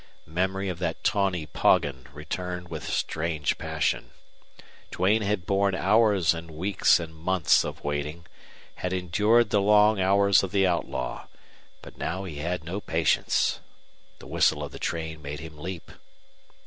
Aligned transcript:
Memory 0.25 0.67
of 0.67 0.79
that 0.79 1.03
tawny 1.03 1.45
Poggin 1.45 2.07
returned 2.11 2.69
with 2.69 2.89
strange 2.91 3.59
passion. 3.59 4.09
Duane 4.89 5.21
had 5.21 5.45
borne 5.45 5.75
hours 5.75 6.33
and 6.33 6.49
weeks 6.49 6.99
and 6.99 7.13
months 7.13 7.63
of 7.63 7.83
waiting, 7.83 8.25
had 8.77 8.93
endured 8.93 9.51
the 9.51 9.61
long 9.61 9.99
hours 10.01 10.41
of 10.41 10.51
the 10.51 10.65
outlaw, 10.65 11.27
but 11.83 11.99
now 11.99 12.23
he 12.23 12.37
had 12.37 12.63
no 12.63 12.79
patience. 12.81 13.59
The 14.17 14.25
whistle 14.25 14.63
of 14.63 14.71
the 14.71 14.79
train 14.79 15.21
made 15.21 15.39
him 15.39 15.59
leap. 15.59 15.91